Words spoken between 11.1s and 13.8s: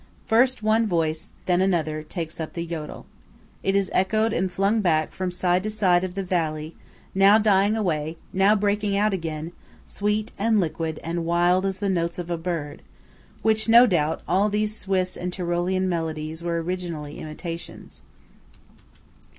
wild as the notes of a bird–of which,